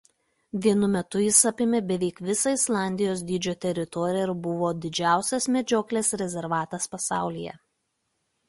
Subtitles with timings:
[0.65, 7.55] Vienu metu jis apėmė beveik Islandijos dydžio teritoriją ir buvo didžiausias medžioklės rezervatas pasaulyje.